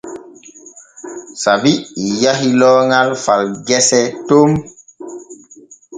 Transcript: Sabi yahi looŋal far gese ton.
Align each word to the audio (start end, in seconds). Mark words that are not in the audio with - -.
Sabi 1.43 1.73
yahi 2.21 2.49
looŋal 2.59 3.09
far 3.23 3.41
gese 3.67 4.01
ton. 4.27 4.51